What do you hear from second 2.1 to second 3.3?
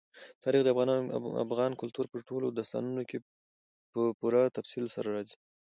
ټولو داستانونو کې